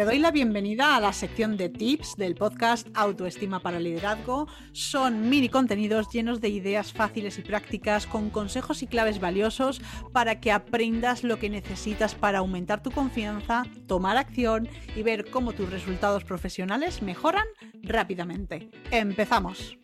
[0.00, 4.48] Te doy la bienvenida a la sección de tips del podcast Autoestima para Liderazgo.
[4.72, 10.40] Son mini contenidos llenos de ideas fáciles y prácticas con consejos y claves valiosos para
[10.40, 15.68] que aprendas lo que necesitas para aumentar tu confianza, tomar acción y ver cómo tus
[15.68, 17.44] resultados profesionales mejoran
[17.82, 18.70] rápidamente.
[18.90, 19.76] Empezamos.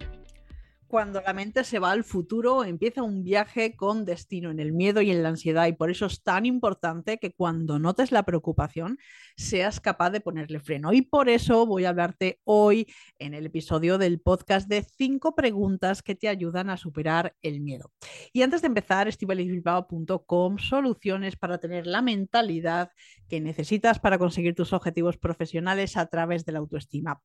[0.89, 5.03] Cuando la mente se va al futuro, empieza un viaje con destino en el miedo
[5.03, 8.97] y en la ansiedad y por eso es tan importante que cuando notes la preocupación
[9.37, 10.93] seas capaz de ponerle freno.
[10.93, 12.87] Y por eso voy a hablarte hoy
[13.19, 17.91] en el episodio del podcast de cinco preguntas que te ayudan a superar el miedo.
[18.33, 22.91] Y antes de empezar, estivalisbilbao.com, soluciones para tener la mentalidad
[23.29, 27.21] que necesitas para conseguir tus objetivos profesionales a través de la autoestima.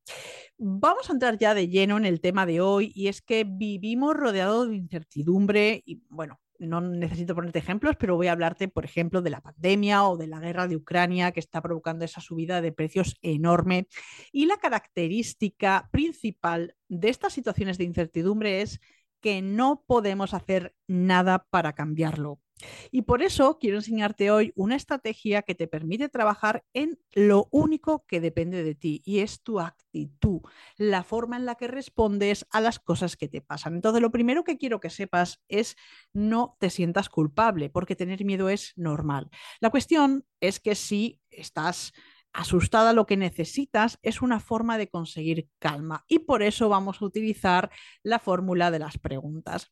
[0.57, 4.15] Vamos a entrar ya de lleno en el tema de hoy y es que vivimos
[4.15, 9.21] rodeados de incertidumbre y bueno, no necesito ponerte ejemplos, pero voy a hablarte, por ejemplo,
[9.21, 12.71] de la pandemia o de la guerra de Ucrania que está provocando esa subida de
[12.71, 13.87] precios enorme.
[14.31, 18.79] Y la característica principal de estas situaciones de incertidumbre es
[19.21, 22.39] que no podemos hacer nada para cambiarlo.
[22.91, 28.05] Y por eso quiero enseñarte hoy una estrategia que te permite trabajar en lo único
[28.05, 30.41] que depende de ti y es tu actitud,
[30.77, 33.75] la forma en la que respondes a las cosas que te pasan.
[33.75, 35.75] Entonces, lo primero que quiero que sepas es
[36.13, 39.29] no te sientas culpable, porque tener miedo es normal.
[39.59, 41.93] La cuestión es que si estás
[42.33, 47.05] asustada, lo que necesitas es una forma de conseguir calma y por eso vamos a
[47.05, 47.71] utilizar
[48.03, 49.71] la fórmula de las preguntas.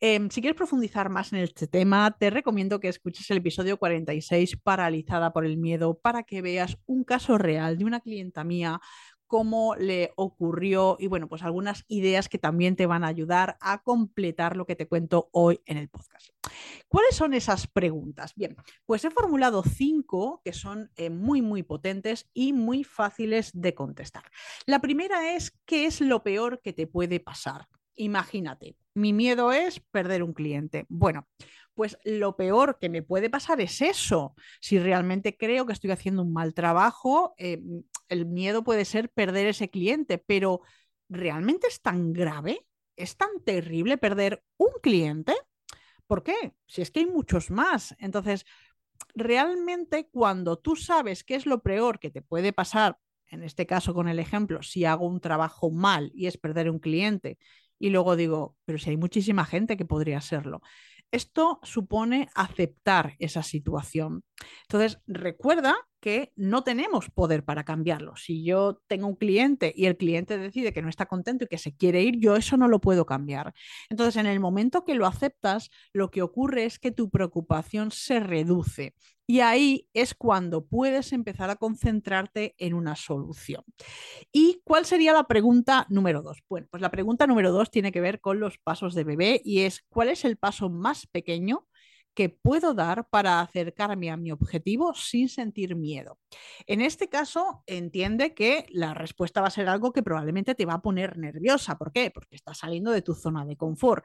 [0.00, 4.56] Em, si quieres profundizar más en este tema, te recomiendo que escuches el episodio 46,
[4.56, 8.80] Paralizada por el Miedo, para que veas un caso real de una clienta mía
[9.30, 13.80] cómo le ocurrió y bueno, pues algunas ideas que también te van a ayudar a
[13.84, 16.30] completar lo que te cuento hoy en el podcast.
[16.88, 18.34] ¿Cuáles son esas preguntas?
[18.34, 18.56] Bien,
[18.86, 24.24] pues he formulado cinco que son eh, muy, muy potentes y muy fáciles de contestar.
[24.66, 27.68] La primera es, ¿qué es lo peor que te puede pasar?
[27.94, 30.86] Imagínate, mi miedo es perder un cliente.
[30.88, 31.28] Bueno,
[31.74, 34.34] pues lo peor que me puede pasar es eso.
[34.60, 37.62] Si realmente creo que estoy haciendo un mal trabajo, eh,
[38.10, 40.60] el miedo puede ser perder ese cliente, pero
[41.08, 42.66] ¿realmente es tan grave?
[42.96, 45.32] ¿Es tan terrible perder un cliente?
[46.06, 46.52] ¿Por qué?
[46.66, 47.94] Si es que hay muchos más.
[47.98, 48.44] Entonces,
[49.14, 52.98] realmente cuando tú sabes qué es lo peor que te puede pasar,
[53.28, 56.80] en este caso con el ejemplo, si hago un trabajo mal y es perder un
[56.80, 57.38] cliente,
[57.78, 60.60] y luego digo, pero si hay muchísima gente que podría hacerlo.
[61.12, 64.22] Esto supone aceptar esa situación.
[64.62, 68.16] Entonces, recuerda que no tenemos poder para cambiarlo.
[68.16, 71.58] Si yo tengo un cliente y el cliente decide que no está contento y que
[71.58, 73.52] se quiere ir, yo eso no lo puedo cambiar.
[73.90, 78.20] Entonces, en el momento que lo aceptas, lo que ocurre es que tu preocupación se
[78.20, 78.94] reduce
[79.30, 83.62] y ahí es cuando puedes empezar a concentrarte en una solución.
[84.32, 86.38] ¿Y cuál sería la pregunta número dos?
[86.48, 89.60] Bueno, pues la pregunta número dos tiene que ver con los pasos de bebé y
[89.60, 91.68] es ¿cuál es el paso más pequeño
[92.12, 96.18] que puedo dar para acercarme a mi objetivo sin sentir miedo.
[96.66, 100.74] En este caso, entiende que la respuesta va a ser algo que probablemente te va
[100.74, 101.78] a poner nerviosa.
[101.78, 102.10] ¿Por qué?
[102.10, 104.04] Porque estás saliendo de tu zona de confort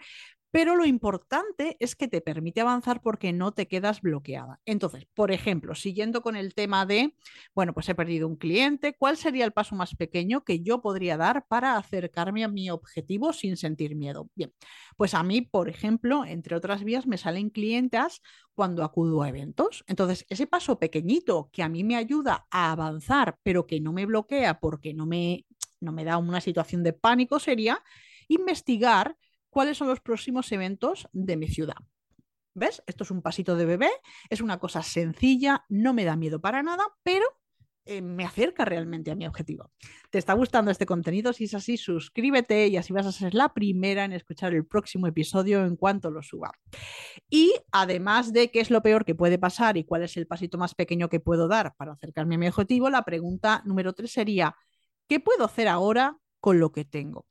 [0.55, 4.61] pero lo importante es que te permite avanzar porque no te quedas bloqueada.
[4.63, 7.13] Entonces, por ejemplo, siguiendo con el tema de,
[7.53, 11.17] bueno, pues he perdido un cliente, ¿cuál sería el paso más pequeño que yo podría
[11.17, 14.29] dar para acercarme a mi objetivo sin sentir miedo?
[14.33, 14.53] Bien,
[14.95, 18.21] pues a mí, por ejemplo, entre otras vías, me salen clientas
[18.53, 19.83] cuando acudo a eventos.
[19.87, 24.05] Entonces, ese paso pequeñito que a mí me ayuda a avanzar, pero que no me
[24.05, 25.45] bloquea porque no me,
[25.81, 27.83] no me da una situación de pánico, sería
[28.29, 29.17] investigar
[29.55, 31.77] cuáles son los próximos eventos de mi ciudad.
[32.55, 32.83] ¿Ves?
[32.87, 33.89] Esto es un pasito de bebé,
[34.29, 37.25] es una cosa sencilla, no me da miedo para nada, pero
[37.85, 39.71] eh, me acerca realmente a mi objetivo.
[40.09, 41.31] ¿Te está gustando este contenido?
[41.31, 45.07] Si es así, suscríbete y así vas a ser la primera en escuchar el próximo
[45.07, 46.51] episodio en cuanto lo suba.
[47.29, 50.57] Y además de qué es lo peor que puede pasar y cuál es el pasito
[50.57, 54.53] más pequeño que puedo dar para acercarme a mi objetivo, la pregunta número tres sería,
[55.07, 57.25] ¿qué puedo hacer ahora con lo que tengo?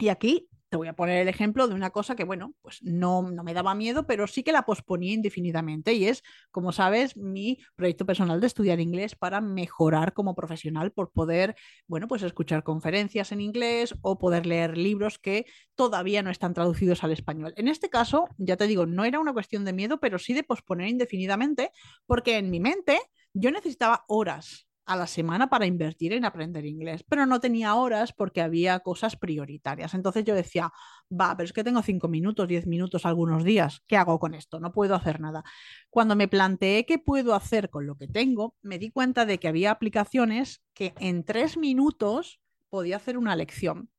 [0.00, 3.22] Y aquí te voy a poner el ejemplo de una cosa que, bueno, pues no,
[3.22, 8.04] me daba miedo, pero sí que la posponía indefinidamente y es, como sabes, mi proyecto
[8.04, 11.54] personal de estudiar inglés para mejorar como profesional por poder,
[11.86, 17.04] bueno, pues escuchar conferencias en inglés o poder leer libros que todavía no están traducidos
[17.04, 17.54] al español.
[17.56, 20.42] En este caso, ya te digo, no era una cuestión de miedo, pero sí de
[20.42, 21.70] posponer indefinidamente
[22.04, 22.98] porque en mi mente
[23.32, 28.12] yo necesitaba horas a la semana para invertir en aprender inglés, pero no tenía horas
[28.12, 29.94] porque había cosas prioritarias.
[29.94, 30.72] Entonces yo decía,
[31.10, 34.60] va, pero es que tengo cinco minutos, diez minutos algunos días, ¿qué hago con esto?
[34.60, 35.42] No puedo hacer nada.
[35.90, 39.48] Cuando me planteé qué puedo hacer con lo que tengo, me di cuenta de que
[39.48, 43.90] había aplicaciones que en tres minutos podía hacer una lección.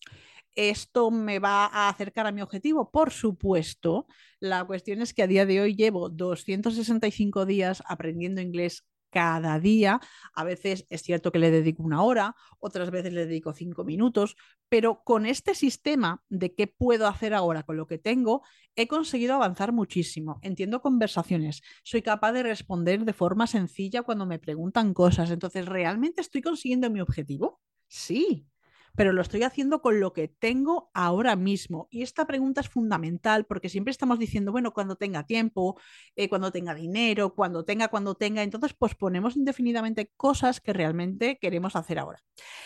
[0.56, 2.90] ¿Esto me va a acercar a mi objetivo?
[2.90, 4.08] Por supuesto.
[4.40, 8.86] La cuestión es que a día de hoy llevo 265 días aprendiendo inglés
[9.16, 10.02] cada día.
[10.34, 14.36] A veces es cierto que le dedico una hora, otras veces le dedico cinco minutos,
[14.68, 18.42] pero con este sistema de qué puedo hacer ahora con lo que tengo,
[18.76, 20.38] he conseguido avanzar muchísimo.
[20.42, 25.32] Entiendo conversaciones, soy capaz de responder de forma sencilla cuando me preguntan cosas.
[25.32, 27.62] Entonces, ¿realmente estoy consiguiendo mi objetivo?
[27.88, 28.46] Sí,
[28.96, 31.88] pero lo estoy haciendo con lo que tengo ahora mismo.
[31.92, 35.80] Y esta pregunta es fundamental porque siempre estamos diciendo, bueno, cuando tenga tiempo,
[36.16, 41.76] eh, cuando tenga dinero, cuando tenga, cuando tenga, entonces posponemos indefinidamente cosas que realmente queremos
[41.76, 42.20] hacer ahora.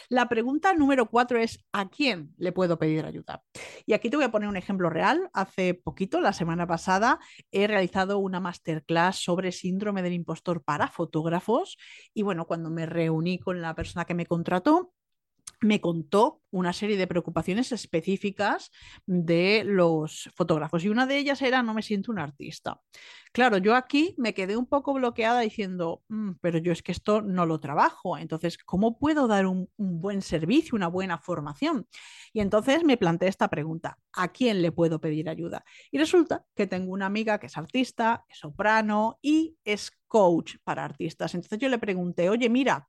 [0.09, 3.43] La pregunta número cuatro es, ¿a quién le puedo pedir ayuda?
[3.85, 5.29] Y aquí te voy a poner un ejemplo real.
[5.33, 7.19] Hace poquito, la semana pasada,
[7.51, 11.77] he realizado una masterclass sobre síndrome del impostor para fotógrafos
[12.13, 14.93] y bueno, cuando me reuní con la persona que me contrató,
[15.61, 18.71] me contó una serie de preocupaciones específicas
[19.05, 22.81] de los fotógrafos y una de ellas era no me siento un artista.
[23.31, 27.21] Claro, yo aquí me quedé un poco bloqueada diciendo, mm, pero yo es que esto
[27.21, 31.87] no lo trabajo, entonces, ¿cómo puedo dar un, un, buen servicio, una buena formación?
[32.33, 35.63] Y entonces me planteé esta pregunta, ¿a quién le puedo pedir ayuda?
[35.91, 40.83] Y resulta que tengo una amiga que es artista, es soprano y es coach para
[40.83, 41.35] artistas.
[41.35, 42.87] Entonces yo le pregunté, oye, mira,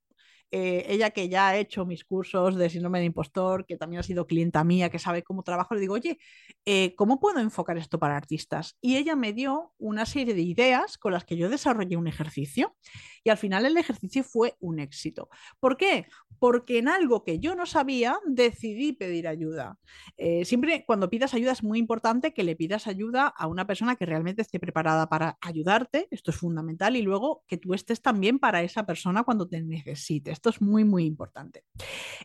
[0.53, 4.03] eh, ella que ya ha hecho mis cursos de síndrome de impostor, que también ha
[4.03, 6.19] sido clienta mía, que sabe cómo trabajo, le digo, oye,
[6.65, 8.77] eh, ¿cómo puedo enfocar esto para artistas?
[8.81, 12.75] Y ella me dio una serie de ideas con las que yo desarrollé un ejercicio
[13.23, 15.29] y al final el ejercicio fue un éxito.
[15.61, 16.07] ¿Por qué?
[16.39, 19.79] Porque en algo que yo no sabía decidí pedir ayuda.
[20.17, 23.97] Eh, siempre cuando pidas ayuda es muy importante que le pidas ayuda a una persona
[23.97, 28.39] que realmente esté preparada para ayudarte, esto es fundamental, y luego que tú estés también
[28.39, 30.40] para esa persona cuando te necesites.
[30.41, 31.65] Esto es muy, muy importante.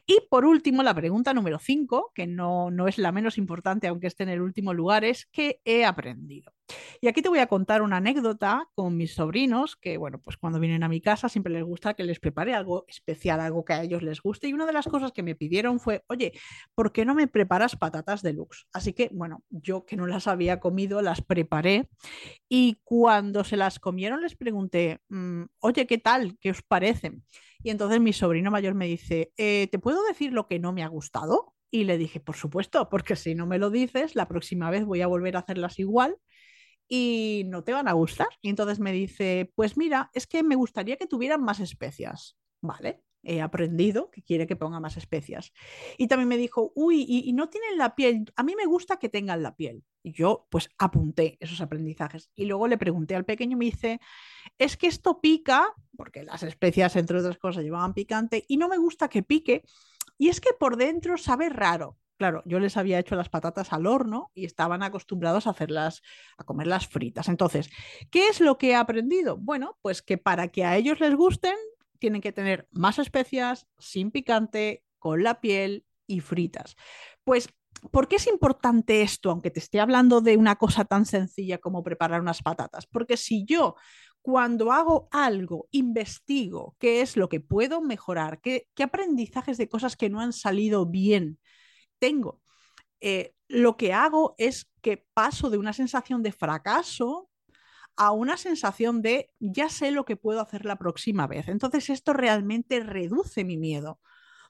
[0.07, 4.07] Y por último, la pregunta número 5, que no, no es la menos importante, aunque
[4.07, 6.53] esté en el último lugar, es ¿qué he aprendido?
[7.01, 10.59] Y aquí te voy a contar una anécdota con mis sobrinos, que bueno, pues cuando
[10.61, 13.83] vienen a mi casa siempre les gusta que les prepare algo especial, algo que a
[13.83, 14.47] ellos les guste.
[14.47, 16.31] Y una de las cosas que me pidieron fue, oye,
[16.73, 18.65] ¿por qué no me preparas patatas deluxe?
[18.71, 21.89] Así que bueno, yo que no las había comido, las preparé
[22.49, 26.37] y cuando se las comieron les pregunté, mm, oye, ¿qué tal?
[26.39, 27.23] ¿Qué os parecen?
[27.65, 30.83] Y entonces mi sobrino mayor me dice, eh, ¿te puedo decir lo que no me
[30.83, 31.55] ha gustado?
[31.71, 35.01] Y le dije, por supuesto, porque si no me lo dices, la próxima vez voy
[35.01, 36.15] a volver a hacerlas igual
[36.87, 38.27] y no te van a gustar.
[38.43, 42.37] Y entonces me dice, pues mira, es que me gustaría que tuvieran más especias.
[42.61, 45.51] Vale, he aprendido que quiere que ponga más especias.
[45.97, 49.09] Y también me dijo, uy, y, no tienen la piel, a mí me gusta que
[49.09, 49.83] tengan la piel.
[50.03, 52.29] Y yo pues apunté esos aprendizajes.
[52.35, 53.99] Y luego le pregunté al pequeño, me dice,
[54.57, 58.77] es que esto pica, porque las especias, entre otras cosas, llevaban picante, y no me
[58.77, 59.63] gusta que pique.
[60.17, 61.97] Y es que por dentro sabe raro.
[62.17, 66.01] Claro, yo les había hecho las patatas al horno y estaban acostumbrados a hacerlas,
[66.37, 67.27] a comerlas fritas.
[67.27, 67.69] Entonces,
[68.09, 69.35] ¿qué es lo que he aprendido?
[69.37, 71.55] Bueno, pues que para que a ellos les gusten,
[71.99, 76.75] tienen que tener más especias, sin picante, con la piel y fritas.
[77.23, 77.49] Pues,
[77.91, 81.83] ¿por qué es importante esto, aunque te esté hablando de una cosa tan sencilla como
[81.83, 82.87] preparar unas patatas?
[82.87, 83.75] Porque si yo
[84.25, 90.09] cuando hago algo, investigo qué es lo que puedo mejorar, qué, aprendizajes de cosas que
[90.09, 91.37] no han salido bien
[91.99, 92.41] tengo,
[93.01, 97.29] eh, lo que hago es que paso de una sensación de fracaso
[97.97, 101.47] a una sensación de ya sé lo que puedo hacer la próxima vez.
[101.47, 103.99] Entonces esto realmente reduce mi miedo,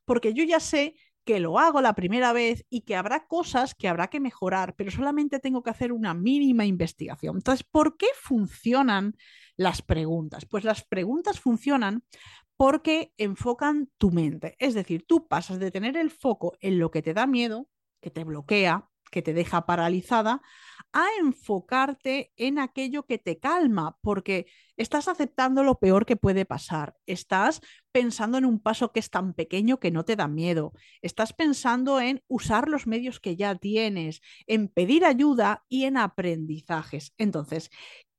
[0.06, 3.88] porque yo ya sé que lo hago la primera vez y que habrá cosas que
[3.88, 7.38] habrá que mejorar, pero solamente tengo que hacer una mínima investigación.
[7.38, 9.16] Entonces, ¿por qué funcionan
[9.58, 10.46] las preguntas?
[10.46, 12.04] Pues las preguntas funcionan
[12.58, 14.56] porque enfocan tu mente.
[14.60, 17.68] Es decir, tú pasas de tener el foco en lo que te da miedo,
[18.02, 20.42] que te bloquea, que te deja paralizada,
[20.96, 24.48] a enfocarte en aquello que te calma, porque
[24.78, 27.60] estás aceptando lo peor que puede pasar, estás
[27.92, 30.72] pensando en un paso que es tan pequeño que no te da miedo,
[31.02, 37.14] estás pensando en usar los medios que ya tienes, en pedir ayuda y en aprendizajes.
[37.18, 37.72] Entonces,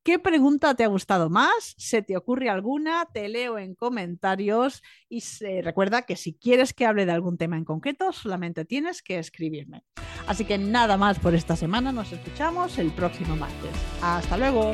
[0.06, 1.74] ¿Qué pregunta te ha gustado más?
[1.78, 3.08] ¿Se te ocurre alguna?
[3.12, 7.56] Te leo en comentarios y se, recuerda que si quieres que hable de algún tema
[7.56, 9.82] en concreto, solamente tienes que escribirme.
[10.28, 13.72] Así que nada más por esta semana, nos escuchamos el próximo martes.
[14.00, 14.70] Hasta luego.